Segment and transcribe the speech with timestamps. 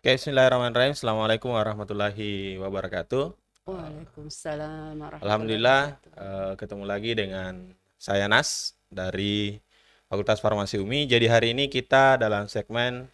[0.00, 0.96] Oke, bismillahirrahmanirrahim.
[0.96, 3.36] Assalamualaikum warahmatullahi wabarakatuh.
[3.68, 6.24] Waalaikumsalam warahmatullahi Alhamdulillah, wabarakatuh.
[6.24, 7.52] eh, ketemu lagi dengan
[8.00, 9.60] saya Nas dari
[10.08, 11.04] Fakultas Farmasi UMI.
[11.04, 13.12] Jadi hari ini kita dalam segmen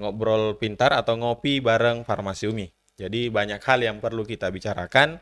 [0.00, 2.72] ngobrol pintar atau ngopi bareng Farmasi UMI.
[2.96, 5.20] Jadi banyak hal yang perlu kita bicarakan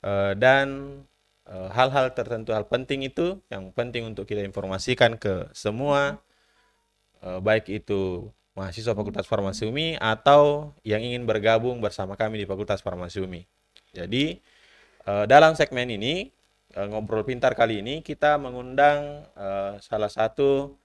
[0.00, 0.66] eh, dan
[1.52, 6.16] eh, hal-hal tertentu hal penting itu yang penting untuk kita informasikan ke semua
[7.20, 13.24] baik itu mahasiswa Fakultas Farmasi UMI atau yang ingin bergabung bersama kami di Fakultas Farmasi
[13.24, 13.48] UMI.
[13.96, 14.36] Jadi
[15.08, 16.28] eh, dalam segmen ini
[16.76, 20.76] eh, ngobrol pintar kali ini kita mengundang eh, salah satu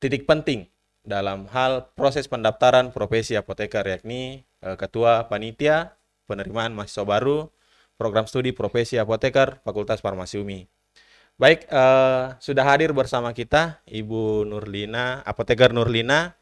[0.00, 0.64] titik penting
[1.04, 5.92] dalam hal proses pendaftaran profesi apoteker yakni Ketua Panitia
[6.24, 7.52] Penerimaan Mahasiswa Baru
[8.00, 10.73] Program Studi Profesi Apoteker Fakultas Farmasi UMI.
[11.34, 16.38] Baik, eh, sudah hadir bersama kita Ibu Nurlina, apoteker Nurlina,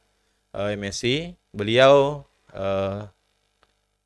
[0.53, 1.33] eh, MSc.
[1.49, 3.09] Beliau eh,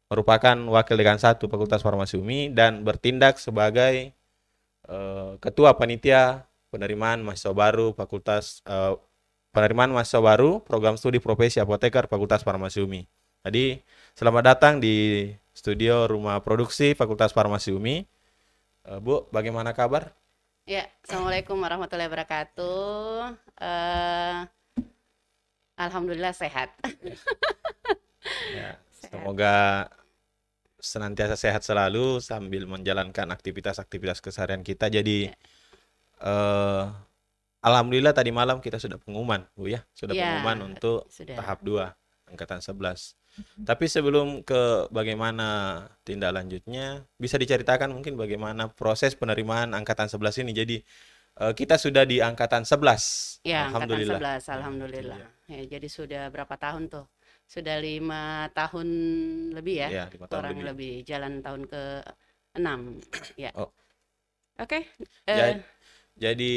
[0.06, 4.14] merupakan Wakil Dekan 1 Fakultas Farmasi UMI dan bertindak sebagai
[4.86, 8.94] eh, Ketua Panitia Penerimaan Mahasiswa Baru Fakultas eh,
[9.50, 13.02] Penerimaan Mahasiswa Baru Program Studi Profesi Apoteker Fakultas Farmasi UMI.
[13.42, 13.82] Jadi,
[14.14, 18.06] selamat datang di studio Rumah Produksi Fakultas Farmasi UMI.
[18.86, 20.14] Eh, Bu, bagaimana kabar?
[20.66, 23.38] Ya, Assalamualaikum warahmatullahi wabarakatuh.
[23.62, 24.38] Eh,
[25.78, 26.74] Alhamdulillah sehat.
[28.50, 29.14] Ya, Sehat.
[29.14, 29.54] semoga
[30.82, 34.90] senantiasa sehat selalu sambil menjalankan aktivitas-aktivitas keseharian kita.
[34.90, 35.30] Jadi,
[36.18, 36.84] eh,
[37.62, 41.38] alhamdulillah tadi malam kita sudah pengumuman, Bu ya, sudah Ya, pengumuman untuk Sudah.
[41.38, 41.94] tahap 2
[42.26, 43.14] angkatan 11.
[43.66, 50.54] Tapi sebelum ke bagaimana tindak lanjutnya, bisa diceritakan mungkin bagaimana proses penerimaan angkatan 11 ini.
[50.54, 50.76] Jadi,
[51.42, 53.38] eh, kita sudah di angkatan 11.
[53.42, 54.18] Ya, angkatan Alhamdulillah.
[54.18, 55.18] 11, alhamdulillah.
[55.46, 57.06] Ya, jadi sudah berapa tahun tuh?
[57.46, 58.88] Sudah lima tahun
[59.54, 59.88] lebih ya?
[59.90, 60.66] Ya, lima tahun Kurang lebih.
[60.70, 60.94] lebih.
[61.06, 61.82] Jalan tahun ke
[62.58, 62.80] 6.
[63.38, 63.50] Ya.
[63.54, 63.70] Oh.
[64.58, 64.88] Oke.
[65.28, 65.60] Ja- eh,
[66.16, 66.54] Jadi,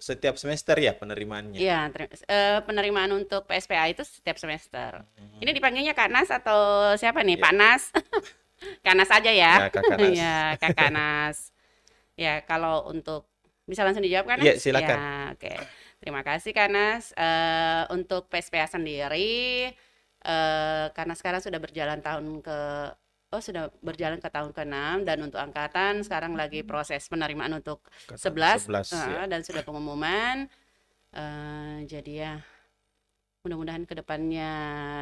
[0.00, 1.60] setiap semester ya penerimaannya.
[1.60, 5.04] ya, ter- eh, penerimaan untuk PSPA itu setiap semester.
[5.04, 5.38] Hmm.
[5.44, 7.36] Ini dipanggilnya Kak Nas atau siapa nih?
[7.36, 7.42] Ya.
[7.44, 7.82] Pak Nas?
[8.84, 9.68] Kak Nas aja Ya, ya.
[9.68, 10.16] Kakak Nas.
[10.16, 11.38] Ya, Kakak Nas.
[12.16, 13.28] Ya, kalau untuk
[13.68, 14.38] bisa langsung dijawab kan?
[14.40, 14.96] Iya, silakan.
[14.98, 15.52] Ya, oke.
[16.00, 17.12] Terima kasih Kak Nas.
[17.12, 19.68] Eh, untuk PSPA sendiri,
[20.24, 22.58] eh, karena sekarang sudah berjalan tahun ke
[23.30, 27.78] Oh, sudah berjalan ke tahun ke-6 dan untuk angkatan sekarang lagi proses penerimaan untuk
[28.10, 29.22] Angkatan 11, 11 eh, ya.
[29.30, 30.50] dan sudah pengumuman.
[31.14, 32.34] Eh, jadi ya,
[33.46, 34.50] mudah-mudahan ke depannya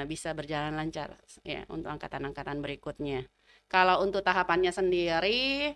[0.04, 3.24] bisa berjalan lancar ya untuk angkatan-angkatan berikutnya.
[3.64, 5.72] Kalau untuk tahapannya sendiri,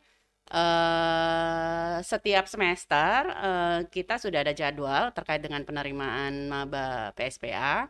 [0.53, 7.89] eh, setiap semester eh, kita sudah ada jadwal terkait dengan penerimaan maba PSPA.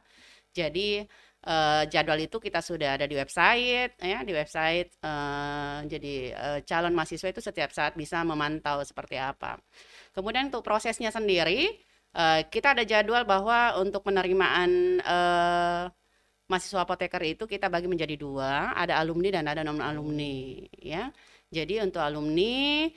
[0.55, 1.03] Jadi
[1.47, 4.89] eh, jadwal itu kita sudah ada di website ya di website.
[5.03, 9.59] eh, jadi eh, calon mahasiswa itu setiap saat bisa memantau seperti apa.
[10.15, 11.69] Kemudian untuk prosesnya sendiri,
[12.15, 14.71] eh, kita ada jadwal bahwa untuk penerimaan
[15.03, 15.85] eh,
[16.51, 21.09] mahasiswa apoteker itu kita bagi menjadi dua, ada alumni dan ada non alumni, ya.
[21.53, 22.89] Jadi untuk alumni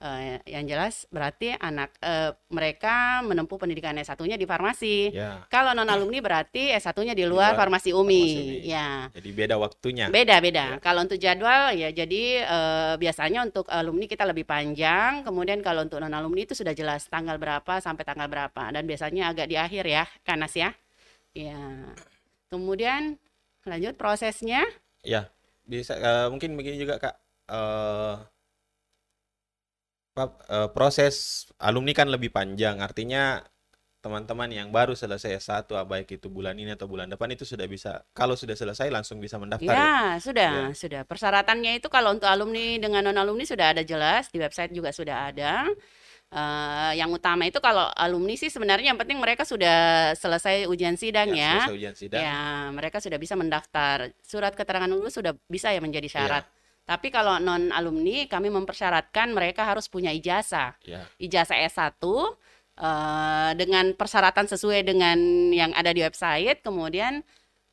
[0.00, 5.12] eh, yang jelas berarti anak eh, mereka menempuh pendidikan S1-nya di farmasi.
[5.12, 8.68] Ya, Kalau non alumni berarti S1-nya di Di luar luar farmasi farmasi UMI, UMI.
[8.68, 8.88] ya.
[9.12, 10.06] jadi beda waktunya.
[10.08, 10.76] Beda-beda.
[10.76, 10.80] Ya.
[10.80, 16.00] Kalau untuk jadwal ya jadi eh, biasanya untuk alumni kita lebih panjang, kemudian kalau untuk
[16.00, 19.84] non alumni itu sudah jelas tanggal berapa sampai tanggal berapa dan biasanya agak di akhir
[19.84, 20.72] ya, Kanas ya.
[21.36, 21.60] Ya.
[22.50, 23.20] Kemudian
[23.68, 24.64] lanjut prosesnya.
[25.04, 25.28] Ya,
[25.68, 27.14] bisa eh, mungkin begini juga Kak.
[27.50, 28.14] Eh,
[30.20, 33.40] apa, eh, proses alumni kan lebih panjang, artinya
[34.00, 37.68] teman-teman yang baru selesai S1 ah, baik itu bulan ini atau bulan depan itu sudah
[37.68, 39.76] bisa kalau sudah selesai langsung bisa mendaftar ya.
[39.76, 40.66] Ya, sudah, Ya.
[40.72, 41.02] sudah.
[41.04, 45.28] Persyaratannya itu kalau untuk alumni dengan non alumni sudah ada jelas di website juga sudah
[45.28, 45.68] ada.
[46.30, 51.34] Eh, yang utama itu kalau alumni sih sebenarnya yang penting mereka sudah selesai ujian sidang
[51.34, 51.52] Ya, ya.
[51.66, 52.22] selesai ujian sidang.
[52.22, 52.40] Ya,
[52.72, 54.14] mereka sudah bisa mendaftar.
[54.24, 56.46] Surat keterangan lulus sudah bisa ya menjadi syarat.
[56.90, 60.74] Tapi kalau non alumni kami mempersyaratkan mereka harus punya ijazah.
[60.82, 65.18] Ya, Ijazah S1 eh, dengan persyaratan sesuai dengan
[65.54, 66.66] yang ada di website.
[66.66, 67.22] Kemudian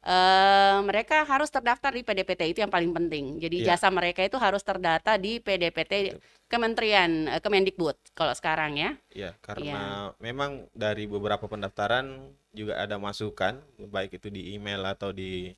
[0.05, 3.41] eh, mereka harus terdaftar di PDPT itu yang paling penting.
[3.41, 3.73] Jadi Iya.
[3.73, 6.13] jasa mereka itu harus terdata di PDPT
[6.45, 8.93] Kementerian eh, Kemendikbud kalau sekarang ya.
[9.09, 15.57] ya, karena memang dari beberapa pendaftaran juga ada masukan baik itu di email atau di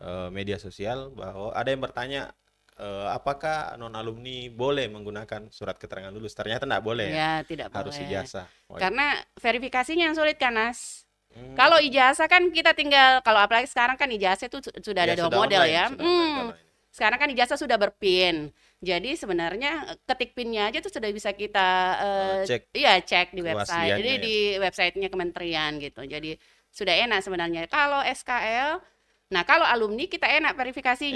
[0.00, 2.32] eh, media sosial bahwa ada yang bertanya
[2.78, 6.32] eh, apakah non alumni boleh menggunakan surat keterangan lulus?
[6.38, 8.04] Ternyata tidak boleh ya, Ya, tidak harus boleh.
[8.04, 8.46] ijazah.
[8.70, 11.04] Oh, Karena verifikasinya yang sulit kan, Nas.
[11.34, 15.12] Hmm, Kalau ijazah kan kita tinggal kalau apalagi sekarang kan ijazah itu su- sudah ada
[15.12, 15.84] ya dua sudah model online, ya.
[15.90, 16.70] sudah online Hmm, ini.
[16.94, 18.34] sekarang kan ijazah sudah berpin.
[18.78, 21.68] Jadi sebenarnya eh, ketik pinnya aja tuh sudah bisa kita
[22.04, 23.90] eh, cek iya cek di website.
[23.98, 24.22] Jadi ya.
[24.22, 26.00] di websitenya kementerian gitu.
[26.06, 26.38] Jadi
[26.70, 27.66] sudah enak sebenarnya.
[27.66, 28.78] Kalau SKL,
[29.28, 30.52] nah kalau alumni kita enak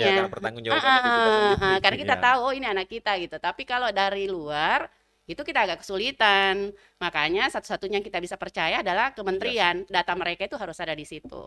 [0.00, 0.14] ya verifikasinya.
[0.14, 0.28] karena
[0.72, 2.20] Ah, pertanggungjawaban ah, kita ah, sendiri ah, karena kita ya.
[2.20, 3.36] tahu oh ini anak kita gitu.
[3.40, 4.88] Tapi kalau dari luar
[5.28, 6.72] itu kita agak kesulitan.
[7.00, 9.84] Makanya satu-satunya yang kita bisa percaya adalah kementerian.
[9.88, 11.40] Data mereka itu harus ada di situ.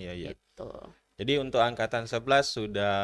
[0.00, 0.32] Iya, iya.
[0.32, 0.70] Gitu.
[1.20, 2.96] Jadi untuk angkatan 11 sudah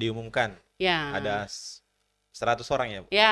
[0.00, 0.98] diumumkan Ya.
[1.18, 1.82] ada s-
[2.38, 3.12] 100 orang ya, Bu?
[3.12, 3.30] Ya,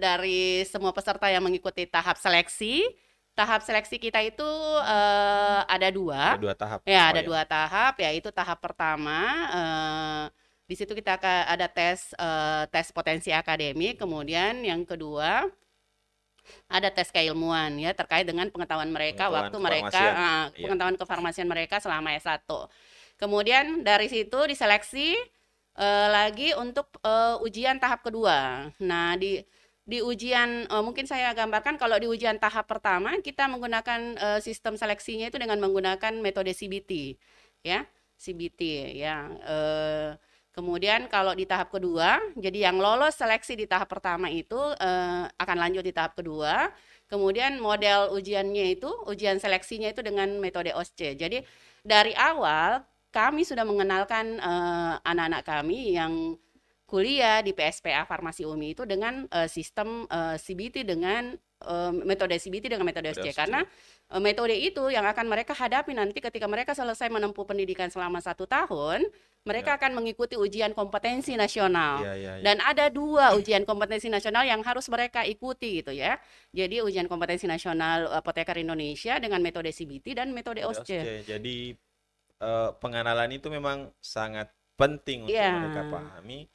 [0.00, 2.88] dari semua peserta yang mengikuti tahap seleksi,
[3.38, 4.48] tahap seleksi kita itu
[4.82, 6.34] eh, ada dua.
[6.34, 6.78] Ada dua tahap.
[6.82, 7.26] Ya, Oh, ada ya.
[7.30, 9.18] dua tahap, yaitu tahap pertama,
[9.58, 10.24] eh,
[10.68, 15.46] di situ kita akan ada tes eh, tes potensi akademik, kemudian yang kedua
[16.68, 20.14] ada tes keilmuan ya terkait dengan pengetahuan mereka Pengetahuan waktu mereka kefarmasian.
[20.16, 20.64] eh, Iya.
[20.66, 22.68] pengetahuan kefarmasian mereka selama S1.
[23.20, 25.16] Kemudian dari situ diseleksi
[25.78, 28.66] eh, lagi untuk eh, ujian tahap kedua.
[28.82, 29.38] Nah, di
[29.88, 34.76] di ujian eh, mungkin saya gambarkan kalau di ujian tahap pertama kita menggunakan eh, sistem
[34.76, 37.16] seleksinya itu dengan menggunakan metode CBT
[37.64, 37.88] ya.
[38.18, 38.60] CBT
[38.98, 40.10] ya Eh,
[40.52, 45.56] kemudian kalau di tahap kedua jadi yang lolos seleksi di tahap pertama itu eh, akan
[45.56, 46.68] lanjut di tahap kedua.
[47.08, 51.40] Kemudian model ujiannya itu ujian seleksinya itu dengan metode OSCE jadi
[51.80, 54.36] dari awal kami sudah mengenalkan
[55.00, 56.36] anak-anak kami yang
[56.88, 62.72] kuliah di PSPA Farmasi UMI itu dengan eh, sistem eh, CBT dengan eh, metode CBT
[62.72, 63.36] dengan metode OSCE.
[63.36, 63.60] karena
[64.16, 69.04] metode itu yang akan mereka hadapi nanti ketika mereka selesai menempuh pendidikan selama satu tahun
[69.44, 72.44] mereka akan mengikuti ujian kompetensi nasional Iya, iya, iya.
[72.44, 76.16] dan ada dua ujian kompetensi nasional yang harus mereka ikuti gitu ya
[76.56, 81.28] jadi ujian kompetensi nasional apoteker Indonesia dengan metode CBT dan metode OSCE.
[81.28, 81.76] Jadi
[82.40, 84.48] eh, pengenalan itu memang sangat
[84.78, 85.52] penting untuk Iya.
[85.52, 86.48] mereka pahami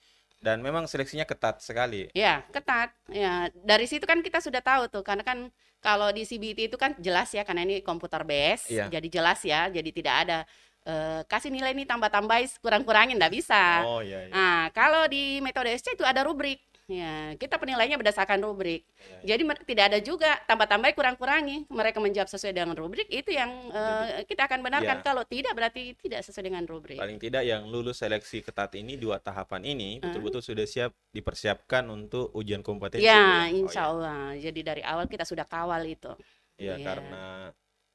[0.44, 2.12] dan memang seleksinya ketat sekali.
[2.12, 2.92] Ya, ketat.
[3.07, 5.48] Ya, dari situ kan kita sudah tahu tuh, karena kan
[5.80, 8.92] kalau di CBT itu kan jelas ya, karena ini komputer base, Iya.
[8.92, 10.40] jadi jelas ya, jadi tidak ada
[10.84, 13.88] eh, kasih nilai ini tambah-tambahin, kurang-kurangin, nggak bisa.
[13.88, 14.34] Oh iya, iya.
[14.36, 16.60] Nah, kalau di metode SC itu ada rubrik.
[16.94, 18.86] Ya, kita penilaiannya berdasarkan rubrik.
[19.25, 21.57] Iya, Jadi tidak ada juga tambah-tambahin, kurang-kurangi.
[21.74, 25.01] Mereka menjawab sesuai dengan rubrik, itu yang eh, kita akan benarkan.
[25.01, 25.06] Iya.
[25.06, 27.01] Kalau tidak, berarti tidak sesuai dengan rubrik.
[27.01, 30.12] Paling tidak yang lulus seleksi ketat ini dua tahapan ini Hmm.
[30.12, 33.01] betul-betul sudah siap dipersiapkan untuk ujian kompetensi.
[33.01, 33.89] Bu, Ya, Oh, insya iya.
[33.89, 34.22] Allah.
[34.38, 36.13] Jadi dari awal kita sudah kawal itu.
[36.62, 36.86] Iya, Iya.
[36.86, 37.24] karena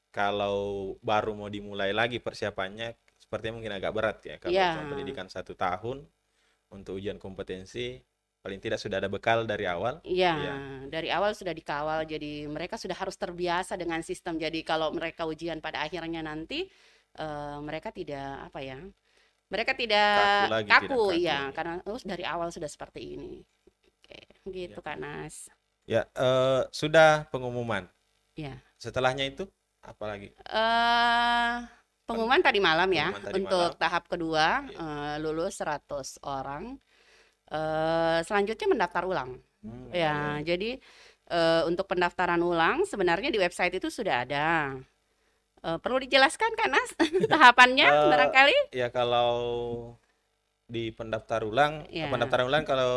[0.09, 4.69] kalau baru mau dimulai lagi persiapannya sepertinya mungkin agak berat ya kalau Iya.
[4.73, 6.01] cuma pendidikan satu tahun
[6.73, 8.01] untuk ujian kompetensi
[8.39, 9.99] paling tidak sudah ada bekal dari awal.
[10.03, 10.55] Iya, Iya.
[10.87, 14.39] dari awal sudah dikawal, jadi mereka sudah harus terbiasa dengan sistem.
[14.39, 16.67] Jadi kalau mereka ujian pada akhirnya nanti,
[17.19, 18.79] eh, mereka tidak apa ya,
[19.51, 21.53] mereka tidak Kaku lagi, tidak kaku, kaku, iya, iya.
[21.55, 23.43] karena terus dari awal sudah seperti ini.
[23.99, 24.19] Oke,
[24.49, 24.85] gitu Iya.
[24.87, 25.35] Kak Nas.
[25.89, 27.83] Ya, eh, sudah pengumuman.
[28.37, 28.55] Iya.
[28.79, 29.43] Setelahnya itu
[29.83, 30.29] apa lagi?
[30.31, 31.55] eh
[32.07, 33.81] pengumuman tadi malam ya, Pengumuman tadi untuk malam.
[33.81, 34.79] tahap kedua Iya.
[34.79, 36.79] eh, lulus 100 orang.
[37.49, 39.41] Eh, selanjutnya mendaftar ulang.
[39.59, 40.77] Hmm, Ya, jadi
[41.29, 44.77] eh, untuk pendaftaran ulang sebenarnya di website itu sudah ada.
[45.59, 46.89] Eh, perlu dijelaskan kan, Nas?
[47.33, 48.57] Tahapannya Eh, barangkali?
[48.71, 49.33] Ya kalau
[50.69, 52.13] di pendaftar ulang, Iya.
[52.13, 52.93] pendaftaran ulang kalau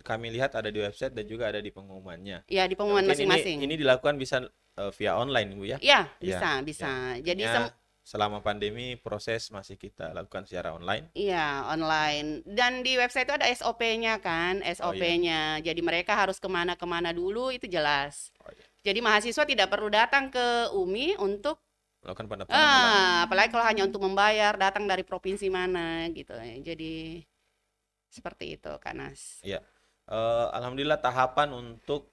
[0.00, 2.48] kami lihat ada di website dan juga ada di pengumumannya.
[2.48, 3.58] Ya, di pengumuman Mungkin ini- masing-masing.
[3.68, 4.40] Ini, dilakukan bisa
[4.80, 5.76] eh, via online, Bu ya.
[5.78, 6.90] Ya, Iya, bisa, bisa.
[7.20, 11.12] Jadi Artinya, sem- selama pandemi proses masih kita lakukan secara online.
[11.14, 12.42] Iya, online.
[12.48, 15.60] Dan di website itu ada SOP-nya kan, Oh, SOP-nya.
[15.60, 18.34] Jadi mereka harus ke mana-kemana dulu itu jelas.
[18.42, 18.64] Oh, iya.
[18.80, 21.60] Jadi mahasiswa tidak perlu datang ke UMI untuk
[22.00, 26.32] Melakukan pendaftaran ah, apalagi kalau hanya untuk membayar, datang dari provinsi mana gitu.
[26.64, 27.20] Jadi
[28.08, 29.44] seperti itu, Kak Nas.
[30.10, 32.10] Eh, alhamdulillah tahapan untuk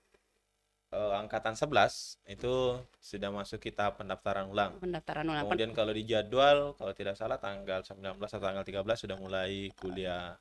[0.91, 4.79] eh, angkatan 11 itu sudah masuk kita pendaftaran ulang.
[4.79, 5.43] Pendaftaran ulang.
[5.47, 10.39] Kemudian kalau di jadwal kalau tidak salah tanggal 19 atau tanggal 13 sudah mulai kuliah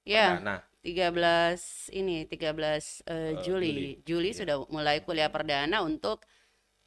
[0.00, 0.64] Ya, perdana.
[0.80, 4.00] 13 ini 13 eh, Eh, Juli.
[4.02, 4.38] Juli Iya.
[4.42, 6.24] sudah mulai kuliah perdana untuk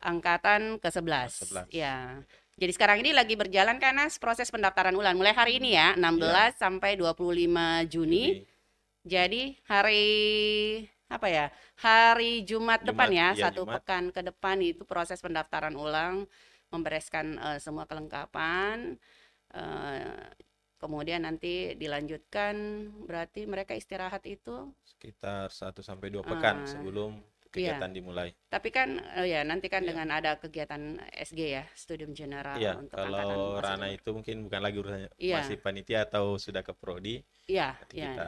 [0.01, 1.45] angkatan ke-11.
[1.45, 1.65] Ke-11.
[1.69, 2.25] Ya.
[2.53, 6.57] Jadi sekarang ini lagi berjalan kan Nas proses pendaftaran ulang mulai hari ini ya, 16
[6.57, 8.45] sampai 25 Juni.
[8.45, 8.53] Jadi,
[9.03, 10.05] Jadi hari
[11.17, 11.45] apa ya?
[11.85, 13.81] Hari Jumat, depan ya, Jumat, iya, satu Jumat.
[13.81, 16.15] pekan ke depan itu proses pendaftaran ulang,
[16.73, 18.97] membereskan eh, semua kelengkapan.
[19.55, 20.19] eh,
[20.81, 22.55] kemudian nanti dilanjutkan
[23.07, 26.67] berarti mereka istirahat itu sekitar 1 sampai 2 pekan Ah.
[26.67, 27.11] sebelum
[27.53, 28.29] kegiatan dimulai.
[28.53, 29.89] Tapi kan eh, ya nanti kan Iya.
[29.89, 30.81] dengan ada kegiatan
[31.13, 35.35] SG ya, Studium General Iya, untuk kalau Rana itu mungkin bukan lagi urusannya Iya.
[35.37, 37.17] masih panitia atau sudah ke prodi,
[37.49, 38.25] Iya, nanti iya, kita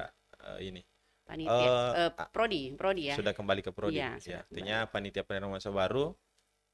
[0.50, 0.82] eh, ini
[1.25, 3.15] panitia Eh, eh, prodi, prodi ya.
[3.17, 3.98] sudah kembali ke prodi.
[3.98, 6.13] Iya, Ya, sudah artinya panitia penerima masa baru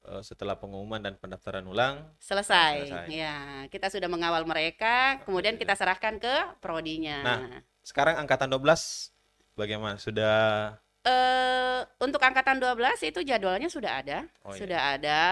[0.04, 2.86] eh, setelah pengumuman dan pendaftaran ulang Selesai.
[2.86, 3.06] selesai.
[3.08, 3.36] Ya,
[3.68, 7.18] kita sudah mengawal mereka, kemudian kita serahkan ke prodinya.
[7.22, 7.40] Nah.
[7.82, 9.10] sekarang angkatan 12
[9.54, 9.98] bagaimana?
[9.98, 14.58] Sudah eh untuk angkatan 12 itu jadwalnya sudah ada, Oh, iya.
[14.62, 15.22] sudah ada.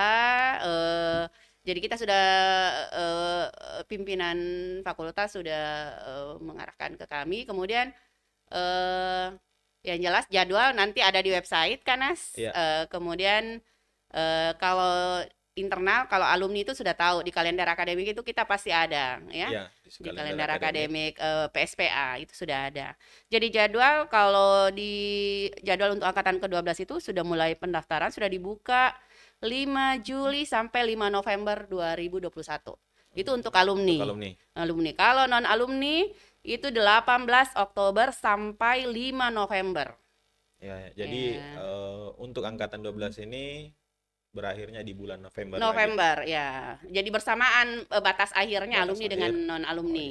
[0.58, 1.24] eh
[1.60, 2.24] jadi kita sudah
[2.90, 3.46] eh,
[3.86, 4.38] pimpinan
[4.82, 5.64] fakultas sudah
[6.00, 7.44] eh, mengarahkan ke kami.
[7.46, 7.92] Kemudian
[8.50, 9.26] eh
[9.80, 12.36] yang jelas jadwal nanti ada di website kan, Nas.
[12.36, 12.52] Iya.
[12.52, 13.62] Eh, kemudian
[14.12, 15.24] eh kalau
[15.58, 19.64] internal, kalau alumni itu sudah tahu di kalender akademik itu kita pasti ada, ya ya
[19.82, 21.14] di di kalender kalender akademik.
[21.14, 22.88] akademik eh, PSPA itu sudah ada.
[23.28, 24.92] Jadi jadwal kalau di
[25.60, 28.94] jadwal untuk angkatan ke-12 itu sudah mulai pendaftaran sudah dibuka
[29.42, 32.30] 5 Juli sampai 5 November 2021.
[33.10, 33.98] Itu untuk alumni.
[33.98, 34.30] Untuk alumni.
[34.54, 34.90] Alumni.
[34.94, 36.06] Kalau non alumni
[36.42, 39.92] itu 18 Oktober sampai 5 November.
[40.60, 40.90] Ya, ya.
[41.04, 41.56] jadi Ya.
[41.60, 43.72] eh, untuk angkatan 12 ini
[44.30, 45.64] berakhirnya di bulan November lagi.
[45.66, 46.76] November ya.
[46.86, 49.12] Jadi bersamaan eh, batas akhirnya Batas alumni akhir.
[49.16, 50.08] dengan non alumni.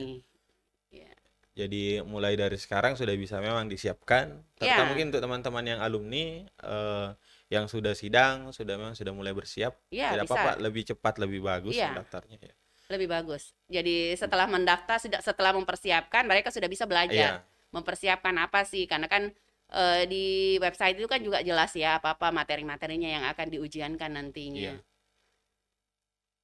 [1.59, 4.31] Jadi mulai dari sekarang sudah bisa memang disiapkan.
[4.55, 4.87] Terutama Ya.
[4.87, 7.07] mungkin untuk teman-teman yang alumni eh,
[7.51, 9.75] yang sudah sidang, sudah memang sudah mulai bersiap.
[9.91, 11.91] Ya, Tidak apa-apa, lebih cepat lebih bagus Iya.
[11.91, 12.53] pendaftarnya ya.
[12.89, 13.53] Lebih bagus.
[13.69, 18.89] Jadi setelah mendaftar, sudah- setelah mempersiapkan, mereka sudah bisa belajar, Iya, mempersiapkan apa sih?
[18.89, 19.29] Karena kan
[19.69, 24.73] eh, di website itu kan juga jelas ya apa-apa materi-materinya yang akan diujiankan nantinya.
[24.73, 24.75] Iya.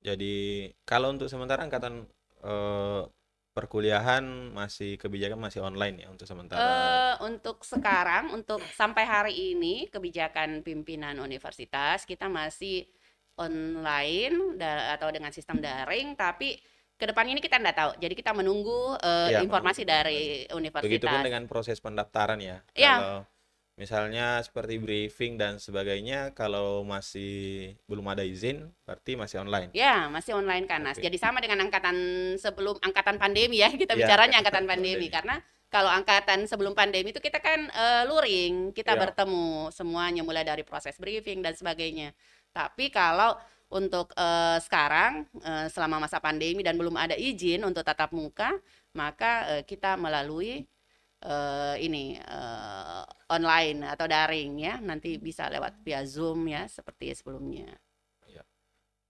[0.06, 2.06] Jadi kalau untuk sementara angkatan
[2.46, 3.02] eh,
[3.58, 6.62] perkuliahan masih kebijakan masih online ya untuk sementara.
[6.62, 12.86] Eh, untuk sekarang, untuk sampai hari ini kebijakan pimpinan universitas kita masih
[13.36, 14.56] online
[14.96, 16.56] atau dengan sistem daring, tapi
[16.96, 17.92] ke depannya ini kita tidak tahu.
[18.00, 20.22] Jadi kita menunggu eh, Iya, informasi menunggu dari
[20.56, 20.88] universitas.
[20.88, 22.64] Begitupun dengan proses pendaftaran ya.
[22.72, 22.96] Iya.
[22.96, 23.20] Kalau
[23.76, 29.76] misalnya seperti briefing dan sebagainya, kalau masih belum ada izin, berarti masih online.
[29.76, 30.96] Ya, masih online kan, Nas.
[30.96, 31.04] Oke.
[31.04, 31.96] Jadi sama dengan angkatan
[32.40, 33.68] sebelum angkatan pandemi ya.
[33.68, 35.12] Kita Ya, bicaranya angkatan pandemi pandemi.
[35.20, 35.36] karena
[35.68, 39.00] kalau angkatan sebelum pandemi itu kita kan eh, luring, kita Ya.
[39.04, 42.16] bertemu semuanya mulai dari proses briefing dan sebagainya.
[42.56, 43.36] Tapi kalau
[43.68, 48.56] untuk eh, sekarang eh, selama masa pandemi dan belum ada izin untuk tatap muka,
[48.96, 50.64] maka eh, kita melalui
[51.20, 54.80] eh, ini eh, online atau daring ya.
[54.80, 57.76] Nanti bisa lewat via Zoom ya seperti sebelumnya.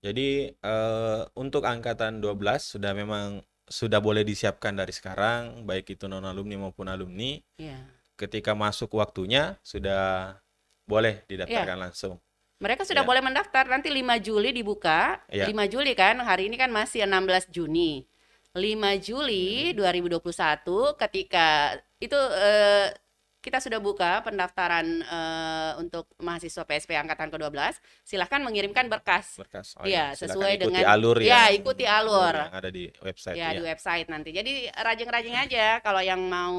[0.05, 6.21] Jadi eh, untuk angkatan 12 sudah memang sudah boleh disiapkan dari sekarang, baik itu non
[6.21, 7.41] alumni maupun alumni.
[7.57, 7.81] Ya.
[8.13, 10.37] Ketika masuk waktunya sudah
[10.85, 12.21] boleh didaftarkan langsung.
[12.55, 13.07] Mereka sudah Ya.
[13.07, 15.19] boleh mendaftar nanti 5 Juli dibuka.
[15.27, 15.43] Ya.
[15.43, 18.07] 5 Juli kan, hari ini kan masih 16 Juni.
[18.55, 19.83] 5 Juli Hmm.
[19.83, 22.95] 2021 ketika itu eh,
[23.43, 27.75] kita sudah buka pendaftaran eh, untuk mahasiswa PSP angkatan ke-12.
[28.01, 29.35] Silahkan mengirimkan berkas.
[29.35, 29.75] Berkas.
[29.75, 32.33] Oh Iya, silakan sesuai ikuti dengan- alur Ya, yang- ikuti alur.
[32.33, 33.59] yang ada di website Ya, ya.
[33.59, 34.31] di website nanti.
[34.31, 36.55] Jadi rajin-rajin aja kalau yang mau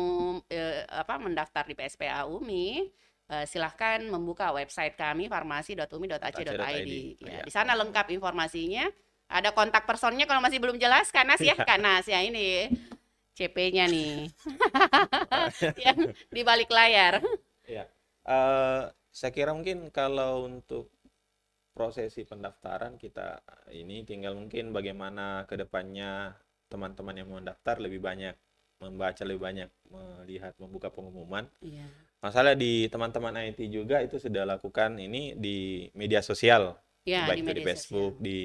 [0.47, 2.93] eh, apa mendaftar di PSPA UMI
[3.29, 6.23] eh, silahkan membuka website kami farmasi.umi.ac.id.
[6.23, 6.91] AC.id.
[7.21, 7.43] Ya, Iya.
[7.45, 8.87] di sana lengkap informasinya.
[9.27, 12.71] Ada kontak personnya kalau masih belum jelas Kak Nas ya, Kak Nas ya ini
[13.35, 14.31] CP-nya nih.
[15.85, 15.99] yang
[16.31, 17.19] di balik layar.
[17.67, 17.91] Iya.
[18.27, 20.95] Eh, saya kira mungkin kalau untuk
[21.75, 23.43] prosesi pendaftaran kita
[23.75, 26.33] ini tinggal mungkin bagaimana ke depannya
[26.73, 28.33] teman-teman yang mau mendaftar lebih banyak
[28.81, 31.49] membaca lebih banyak melihat membuka pengumuman.
[31.61, 31.89] Iya.
[32.27, 36.75] Masalah di teman-teman IT juga itu sudah lakukan ini di media sosial,
[37.07, 38.27] Ya, baik di itu di Facebook, sosial.
[38.27, 38.41] di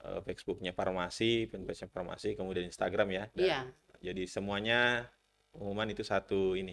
[0.00, 3.24] eh, Facebooknya Farmasi, fanpage Farmasi, kemudian Instagram ya.
[3.36, 3.60] Dan Iya.
[4.00, 5.04] jadi semuanya
[5.52, 6.72] pengumuman itu satu ini.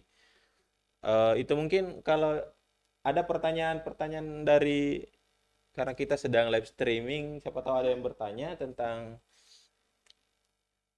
[1.03, 2.39] Eh, itu mungkin kalau
[3.03, 5.03] ada pertanyaan-pertanyaan dari
[5.75, 9.19] karena kita sedang live streaming, siapa tahu ada yang bertanya tentang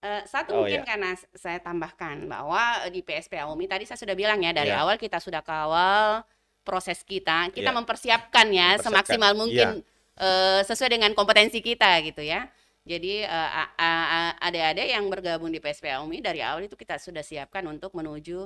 [0.06, 0.86] Eh, satu Oh, mungkin ya.
[0.86, 2.62] karena saya tambahkan bahwa
[2.94, 4.86] di PSPA UMI tadi saya sudah bilang ya dari Ya.
[4.86, 6.22] awal kita sudah kawal
[6.62, 7.76] proses kita, kita Ya.
[7.76, 8.86] mempersiapkan ya Mempersiapkan.
[8.86, 9.82] semaksimal mungkin
[10.16, 12.46] eh, sesuai dengan kompetensi kita gitu ya.
[12.86, 17.02] Jadi eh, a- a- a- adik-adik yang bergabung di PSPA UMI dari awal itu kita
[17.02, 18.46] sudah siapkan untuk menuju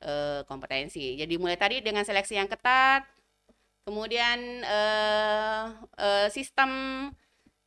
[0.00, 1.18] eh, kompetensi.
[1.18, 3.04] Jadi mulai tadi dengan seleksi yang ketat,
[3.84, 5.62] kemudian eh,
[5.98, 6.70] eh, sistem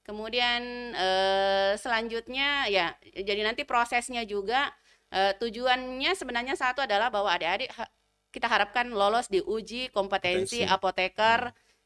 [0.04, 4.68] Kemudian eh, selanjutnya ya, jadi nanti prosesnya juga
[5.10, 7.92] eh, tujuannya sebenarnya satu adalah bahwa adik-adik ha-
[8.34, 10.76] kita harapkan lolos di uji kompetensi Kompetensi.
[10.76, 11.40] apoteker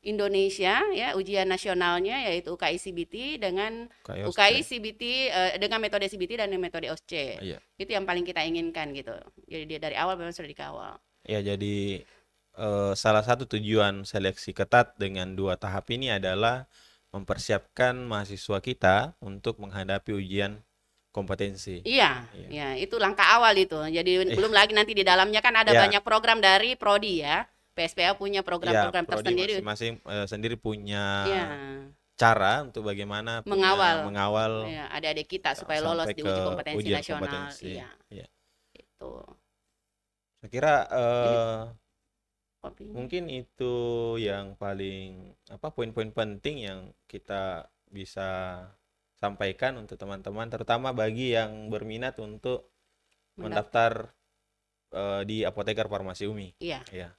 [0.07, 4.63] Indonesia ya ujian nasionalnya yaitu UKI CBT dengan UKI.
[4.63, 7.37] CBT eh, dengan metode CBT dan metode OSCE.
[7.43, 7.57] Iya.
[7.75, 9.13] Itu yang paling kita inginkan gitu.
[9.45, 10.93] Jadi dia dari awal memang sudah dikawal.
[11.27, 12.01] Ya, jadi
[12.55, 16.65] eh, salah satu tujuan seleksi ketat dengan dua tahap ini adalah
[17.17, 20.61] mempersiapkan mahasiswa kita untuk menghadapi ujian
[21.09, 21.81] kompetensi.
[21.81, 22.47] Iya, Iya.
[22.47, 23.77] ya itu langkah awal itu.
[23.81, 25.81] Jadi belum lagi nanti di dalamnya kan ada Iya.
[25.83, 27.49] banyak program dari Prodi ya.
[27.73, 29.51] PSPA punya Ya, program-program prodi tersendiri.
[29.61, 31.45] masing-masing eh, sendiri punya Iya,
[32.17, 33.95] cara untuk bagaimana punya- Mengawal.
[34.09, 37.21] mengawal ya, adik-adik kita supaya lolos di uji kompetensi ujian nasional.
[37.21, 37.77] kompetensi.
[37.77, 38.25] Iya, Iya.
[38.73, 39.11] itu.
[40.37, 41.59] Saya kira eh,
[42.75, 43.73] Mungkin itu
[44.19, 48.61] yang paling apa poin-poin penting yang kita bisa
[49.17, 52.69] sampaikan untuk teman-teman terutama bagi yang berminat untuk
[53.37, 54.13] mendaftar
[54.93, 56.53] eh, di apoteker farmasi Umi.
[56.61, 57.13] Iya, Ya.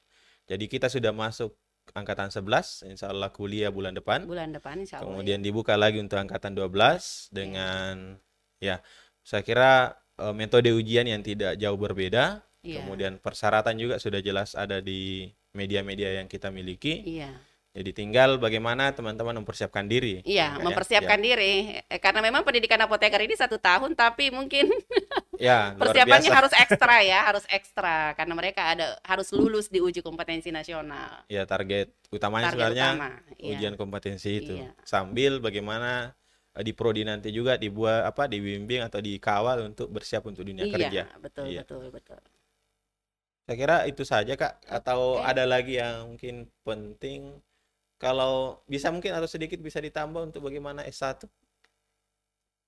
[0.48, 1.52] Jadi kita sudah masuk
[1.92, 4.24] angkatan 11, insya Allah kuliah bulan depan.
[4.24, 5.12] bulan depan insya Allah.
[5.12, 8.16] Kemudian dibuka lagi untuk angkatan 12 dengan
[8.56, 8.80] ya
[9.20, 12.40] saya kira eh, metode ujian yang tidak jauh berbeda.
[12.40, 12.48] ya.
[12.64, 12.78] Iya.
[12.82, 17.00] Kemudian persyaratan juga sudah jelas ada di media-media yang kita miliki.
[17.04, 17.32] Iya.
[17.68, 20.18] Jadi tinggal bagaimana teman-teman mempersiapkan diri.
[20.26, 21.78] Iya, Ya, mempersiapkan diri.
[21.86, 24.66] Eh, Karena memang pendidikan apoteker ini satu tahun, tapi mungkin
[25.38, 26.38] Ya, persiapannya biasa.
[26.42, 31.22] harus ekstra ya, harus ekstra karena mereka ada harus lulus di uji kompetensi nasional.
[31.30, 33.10] Ya, target utamanya Target sebenarnya utama.
[33.38, 33.50] Iya.
[33.54, 34.54] ujian kompetensi itu.
[34.58, 34.74] Iya.
[34.82, 36.18] Sambil bagaimana
[36.58, 40.74] eh, di prodi nanti juga dibuat apa dibimbing atau dikawal untuk bersiap untuk dunia Iya,
[40.74, 41.02] kerja.
[41.22, 41.62] betul, Iya.
[41.62, 42.18] betul, betul.
[43.48, 44.60] Saya kira itu saja, Kak.
[44.68, 45.24] Atau Oke.
[45.24, 47.40] ada lagi yang mungkin penting
[47.96, 51.26] kalau bisa mungkin atau sedikit bisa ditambah untuk bagaimana S1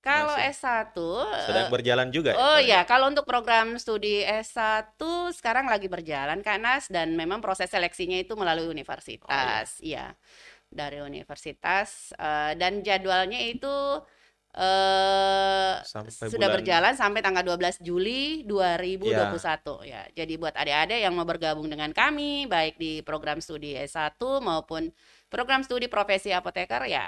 [0.01, 0.57] Kalau Masih.
[0.57, 0.97] S1
[1.45, 4.97] sedang eh, berjalan juga Oh Pak, ya, kalau untuk program studi S1
[5.37, 9.77] sekarang lagi berjalan Kak Nas dan memang proses seleksinya itu melalui universitas.
[9.79, 10.17] Iya.
[10.73, 14.01] Dari universitas eh, dan jadwalnya itu
[14.51, 20.03] eh Sampai sudah bulan- berjalan sampai tanggal 12 Juli 2021 ya.
[20.11, 24.91] Jadi buat adik-adik yang mau bergabung dengan kami baik di program studi S1 maupun
[25.31, 27.07] program studi profesi apoteker ya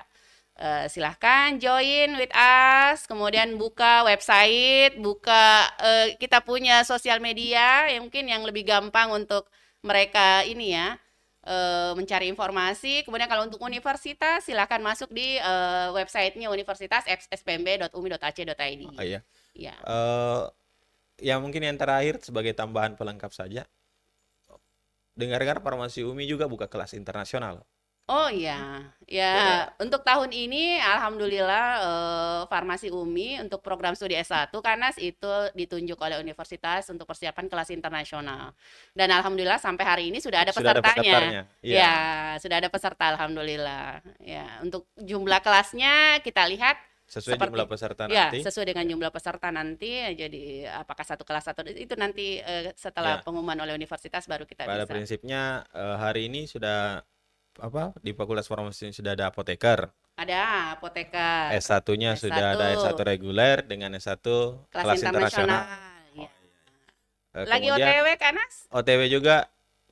[0.56, 8.06] eh, silahkan join with us, kemudian buka website, buka eh, kita punya sosial media yang
[8.08, 9.50] mungkin yang lebih gampang untuk
[9.84, 10.96] mereka ini ya
[11.44, 13.04] eh, mencari informasi.
[13.04, 18.82] Kemudian kalau untuk universitas silahkan masuk di eh, websitenya universitas spmb.umi.ac.id.
[18.88, 19.20] Oh, iya.
[19.54, 19.76] Ya.
[19.76, 20.44] Eh,
[21.22, 23.68] ya mungkin yang terakhir sebagai tambahan pelengkap saja.
[25.14, 27.62] Dengar-dengar farmasi Umi juga buka kelas internasional.
[28.04, 34.92] Oh iya, ya untuk tahun ini alhamdulillah eh, Farmasi Umi untuk program studi S1 karena
[35.00, 38.52] itu ditunjuk oleh universitas untuk persiapan kelas internasional.
[38.92, 41.16] Dan alhamdulillah sampai hari ini sudah ada Sudah ada pesertanya.
[41.16, 41.42] pesertanya.
[41.64, 41.76] Iya.
[41.80, 41.96] Ya,
[42.44, 43.88] sudah ada peserta alhamdulillah.
[44.20, 48.40] Ya, untuk jumlah kelasnya kita lihat Sesuai Seperti- jumlah peserta ya nanti.
[48.42, 49.92] sesuai dengan jumlah peserta nanti.
[50.12, 53.24] Jadi apakah satu kelas satu itu nanti eh, setelah Ya.
[53.24, 54.92] pengumuman oleh universitas baru kita Pada bisa.
[54.92, 57.04] prinsipnya eh, hari ini sudah
[57.60, 59.90] apa di Fakultas Farmasi sudah ada apoteker.
[60.14, 61.54] Ada apoteker.
[61.58, 62.94] S1-nya sudah ada S1.
[62.94, 64.22] S1 reguler dengan S1
[64.70, 65.62] kelas, kelas internasional.
[65.62, 65.64] internasional.
[66.14, 66.30] Ya.
[67.34, 68.56] Eh, Lagi kemudian OTW kan Nas?
[68.70, 69.36] OTW juga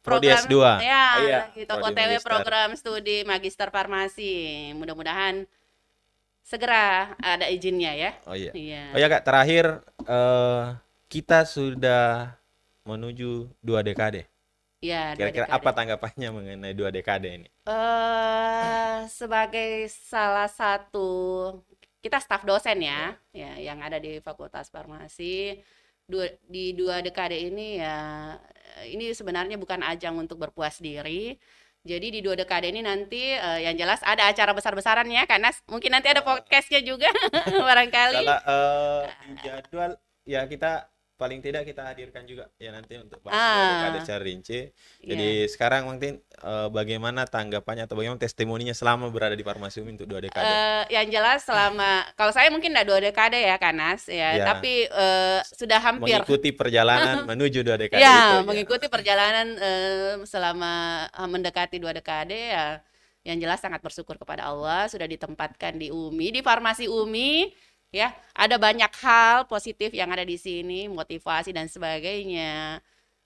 [0.02, 0.56] Prodi Program- S2.
[0.82, 2.26] Ya, Iya, lagi Prodi OTW Magister.
[2.26, 4.34] program studi Magister Farmasi.
[4.74, 5.46] Mudah-mudahan
[6.42, 8.12] segera ada izinnya ya.
[8.26, 8.52] Oh iya.
[8.52, 8.84] Iya.
[8.94, 9.66] Oh ya Kak, terakhir
[10.02, 10.64] eh,
[11.06, 12.34] kita sudah
[12.82, 14.26] menuju dua dekade.
[14.82, 17.50] Dua Kira-kira apa tanggapannya mengenai dua dekade ini?
[17.70, 21.10] eh sebagai salah satu
[22.02, 25.62] kita staf dosen ya, ya yang ada di Fakultas Farmasi
[26.10, 28.34] dua, di dua dekade ini ya
[28.90, 31.38] ini sebenarnya bukan ajang untuk berpuas diri.
[31.82, 35.94] Jadi di dua dekade ini nanti eh, yang jelas ada acara besar-besaran ya, karena mungkin
[35.94, 37.10] nanti ada podcastnya juga
[37.70, 38.22] barangkali.
[38.22, 39.92] Kalau eh, di jadwal
[40.26, 40.91] ya kita
[41.22, 43.70] paling tidak kita hadirkan juga ya nanti untuk bahas Ah.
[43.78, 44.60] dekade secara rinci.
[44.98, 45.08] Iya.
[45.08, 50.10] Jadi sekarang mungkin eh, bagaimana tanggapannya atau bagaimana testimoninya selama berada di Farmasi Umi untuk
[50.10, 50.42] dua dekade?
[50.44, 54.46] Eh, yang jelas selama kalau saya mungkin enggak dua dekade ya Kanas ya, Ya.
[54.48, 58.50] tapi eh, sudah hampir Mengikuti perjalanan menuju dua dekade ya itu.
[58.50, 60.72] mengikuti perjalanan eh, selama
[61.08, 62.82] eh, mendekati dua dekade ya
[63.22, 67.54] yang jelas sangat bersyukur kepada Allah sudah ditempatkan di UMI di farmasi UMI
[67.92, 72.80] ya ada banyak hal positif yang ada di sini motivasi dan sebagainya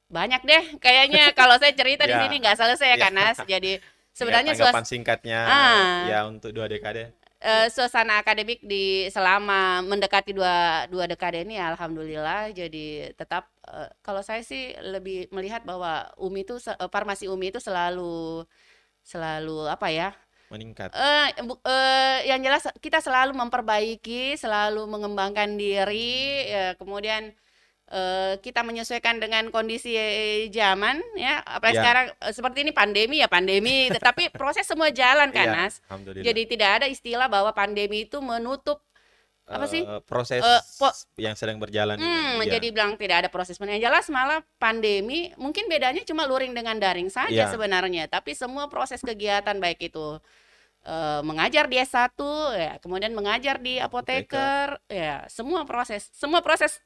[0.10, 2.22] banyak deh kayaknya kalau saya cerita di Ya.
[2.26, 3.04] sini nggak selesai ya Ya.
[3.10, 3.74] Kanas jadi
[4.16, 6.08] Ya, sebenarnya tanggapan suas- singkatnya Ah.
[6.08, 7.12] ya untuk dua dekade.
[7.46, 14.24] eh, suasana akademik di selama mendekati dua dua dekade ini alhamdulillah jadi tetap eh, kalau
[14.26, 18.48] saya sih lebih melihat bahwa UMI itu se- eh, farmasi UMI itu selalu
[19.06, 20.10] selalu apa ya
[20.56, 20.90] meningkat.
[20.92, 27.36] eh bu- eh, yang jelas kita selalu memperbaiki, selalu mengembangkan diri, ya, kemudian
[27.86, 29.94] eh, kita menyesuaikan dengan kondisi
[30.50, 31.38] zaman, ya.
[31.46, 31.82] Apalagi Ya.
[31.84, 35.76] sekarang eh, seperti ini pandemi ya pandemi, tetapi proses semua jalan kan, Iya, Nas.
[36.18, 38.82] Jadi tidak ada istilah bahwa pandemi itu menutup
[39.46, 39.86] apa sih?
[39.86, 42.02] Eh, proses Eh, po- yang sedang berjalan ini.
[42.02, 42.58] Hmm, Iya.
[42.58, 47.14] jadi bilang tidak ada proses yang jelas malah pandemi mungkin bedanya cuma luring dengan daring
[47.14, 47.54] saja Iya.
[47.54, 50.18] sebenarnya tapi semua proses kegiatan baik itu
[50.86, 52.14] eh, mengajar di S1
[52.56, 56.78] ya kemudian mengajar di apoteker ya semua proses semua proses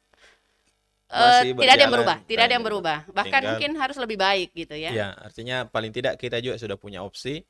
[1.09, 4.49] Masih tidak ada yang berubah tidak ada yang berubah bahkan tinggal- mungkin harus lebih baik
[4.53, 7.41] gitu ya Ya, artinya paling tidak kita juga sudah punya opsi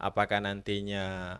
[0.00, 1.36] apakah nantinya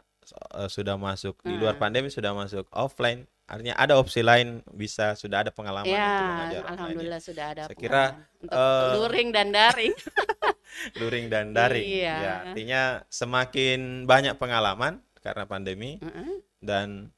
[0.55, 1.83] eh, sudah masuk di luar Hmm.
[1.83, 3.25] pandemi sudah masuk offline.
[3.49, 6.73] Artinya ada opsi lain bisa sudah ada pengalaman Ya, untuk mengajar online.
[6.79, 8.05] alhamdulillah sudah ada Saya kira,
[8.47, 9.93] eh, luring dan daring
[10.97, 11.85] luring dan daring.
[11.85, 12.15] Iya.
[12.17, 16.43] Ya, artinya semakin banyak pengalaman karena pandemi Heeh.
[16.59, 17.13] dan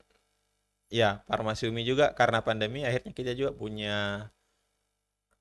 [0.89, 4.29] ya farmasi Umi juga karena pandemi akhirnya kita juga punya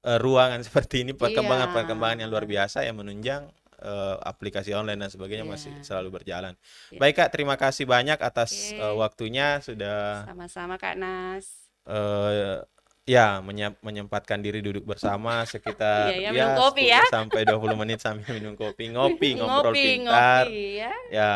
[0.01, 2.51] eh, ruangan seperti ini perkembangan-perkembangan yang luar Iya.
[2.63, 3.51] biasa yang menunjang
[3.83, 5.51] eh, aplikasi online dan sebagainya Iya.
[5.51, 6.53] masih selalu berjalan.
[6.89, 6.99] Iya.
[7.03, 8.79] Baik Kak, terima kasih banyak atas Oke.
[8.79, 11.45] eh, waktunya sudah sama-sama Kak Nas
[11.83, 12.63] eh,
[13.03, 17.01] ya menye- menyempatkan diri duduk bersama sekitar Iya, ya, minum kopi 10 ya.
[17.11, 20.45] sampai 20 menit sambil minum kopi, ngopi, ngobrol ngopi pintar.
[20.47, 21.33] ngopi ya Ya,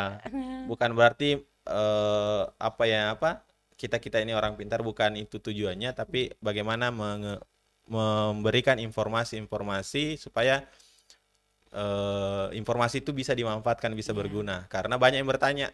[0.65, 1.29] bukan berarti
[1.67, 3.43] eh, apa ya apa
[3.75, 7.43] kita kita ini orang pintar bukan itu tujuannya tapi bagaimana menge-
[7.87, 10.63] memberikan informasi-informasi supaya
[11.75, 14.19] eh, informasi itu bisa dimanfaatkan bisa Iya.
[14.23, 15.67] berguna karena banyak yang bertanya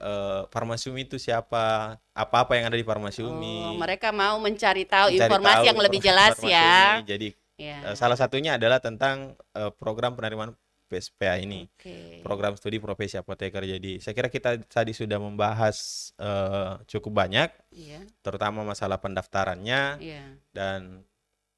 [0.00, 1.96] eh, farmasi umi itu siapa?
[2.12, 5.78] Apa-apa yang ada di farmasi Oh, umi mereka mau mencari tahu Mencari informasi tahu yang
[5.80, 7.00] lebih jelas ya.
[7.00, 7.08] Umi.
[7.08, 10.52] jadi ya eh, salah satunya adalah tentang eh, program penerimaan
[10.86, 11.66] PSPA ini.
[11.66, 12.22] Oke.
[12.22, 13.66] Program studi profesi apoteker.
[13.66, 18.00] Jadi saya kira kita tadi sudah membahas eh, cukup banyak, iya.
[18.22, 19.98] terutama masalah pendaftarannya.
[19.98, 20.24] Iya.
[20.54, 21.02] Dan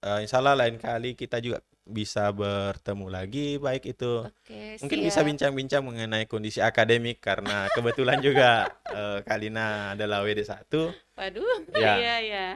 [0.00, 5.20] eh, insya Allah lain kali kita juga bisa bertemu lagi, baik itu oke mungkin bisa
[5.26, 10.68] bincang-bincang mengenai kondisi akademik karena kebetulan juga eh, Kalina adalah WD1
[11.16, 11.96] waduh Ya.
[11.98, 12.46] iya iya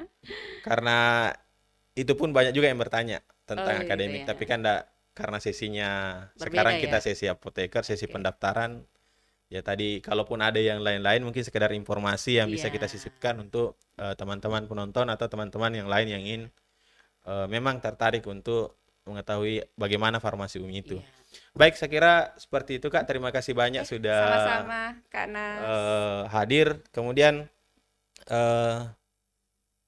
[0.62, 1.32] karena
[1.92, 4.28] itu pun banyak juga yang bertanya tentang Oh, gitu akademik, ya.
[4.32, 5.90] tapi kan enggak karena sesinya
[6.32, 7.04] Berbeda sekarang kita ya?
[7.04, 8.16] sesi apoteker, sesi Oke.
[8.16, 8.80] pendaftaran.
[9.52, 12.92] Ya tadi kalaupun ada yang lain-lain mungkin sekedar informasi yang bisa kita Iya.
[12.96, 16.42] sisipkan untuk eh, teman-teman penonton atau teman-teman yang lain yang ingin
[17.28, 20.98] eh, memang tertarik untuk mengetahui bagaimana farmasi umi itu.
[20.98, 21.06] Iya.
[21.56, 23.08] Baik, saya kira seperti itu Kak.
[23.08, 26.68] Terima kasih banyak sudah sama-sama Kak Nas eh, hadir.
[26.92, 27.48] Kemudian
[28.28, 28.78] eh,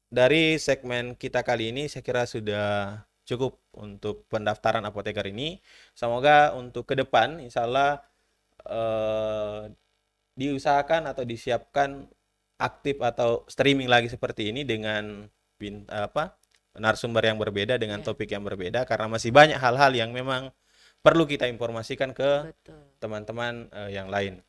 [0.09, 5.61] dari segmen kita kali ini saya kira sudah cukup untuk pendaftaran apoteker ini.
[5.93, 8.03] Semoga untuk ke depan insya Allah
[8.67, 9.73] eh,
[10.35, 12.11] diusahakan atau disiapkan
[12.59, 15.27] aktif atau streaming lagi seperti ini dengan
[15.59, 16.35] bin- apa
[16.79, 18.07] narasumber yang berbeda dengan Iya.
[18.11, 20.51] topik yang berbeda karena masih banyak hal-hal yang memang
[21.01, 22.55] perlu kita informasikan ke
[22.99, 24.41] teman-teman eh, yang lain.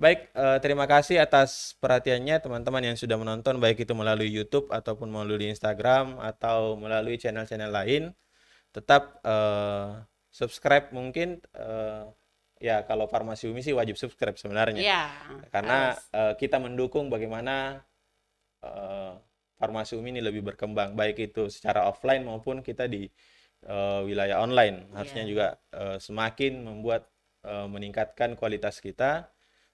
[0.00, 5.12] Baik, eh, terima kasih atas perhatiannya teman-teman yang sudah menonton baik itu melalui YouTube ataupun
[5.12, 8.02] melalui Instagram atau melalui channel-channel lain.
[8.72, 9.88] Tetap eh,
[10.32, 12.04] subscribe mungkin eh,
[12.60, 14.80] ya kalau Farmasi Umi sih wajib subscribe sebenarnya.
[14.80, 15.02] Iya
[15.52, 16.04] Karena harus.
[16.16, 17.84] eh, kita mendukung bagaimana
[18.64, 19.12] eh,
[19.60, 23.04] Farmasi Umi ini lebih berkembang baik itu secara offline maupun kita di
[23.68, 24.88] eh, wilayah online.
[24.96, 25.30] Harusnya Iya.
[25.30, 25.46] juga
[25.76, 27.04] eh, semakin membuat
[27.44, 29.28] eh, meningkatkan kualitas kita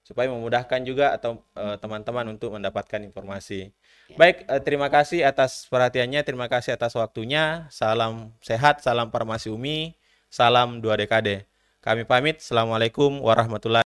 [0.07, 1.43] supaya memudahkan juga atau
[1.83, 3.75] teman-teman untuk mendapatkan informasi.
[4.07, 4.15] Ya.
[4.15, 7.67] Baik, eh, terima kasih atas perhatiannya, terima kasih atas waktunya.
[7.67, 9.99] Salam sehat, salam Farmasi Umi,
[10.31, 11.43] salam dua dekade.
[11.83, 12.39] Kami pamit.
[12.39, 13.75] Assalamualaikum warahmatullahi